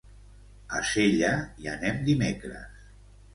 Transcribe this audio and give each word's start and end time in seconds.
A 0.79 0.79
Sella 0.91 1.29
hi 1.65 1.69
anem 1.75 2.01
dimecres. 2.09 2.83